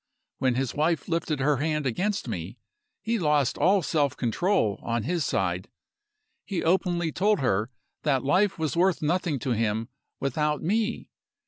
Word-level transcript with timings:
When 0.39 0.55
his 0.55 0.73
wife 0.73 1.07
lifted 1.07 1.41
her 1.41 1.57
hand 1.57 1.85
against 1.85 2.27
me, 2.27 2.57
he 3.03 3.19
lost 3.19 3.55
all 3.59 3.83
self 3.83 4.17
control, 4.17 4.79
on 4.83 5.03
his 5.03 5.23
side. 5.23 5.69
He 6.43 6.63
openly 6.63 7.11
told 7.11 7.39
her 7.39 7.69
that 8.01 8.23
life 8.23 8.57
was 8.57 8.75
worth 8.75 9.03
nothing 9.03 9.37
to 9.37 9.51
him 9.51 9.89
without 10.19 10.63
me. 10.63 11.11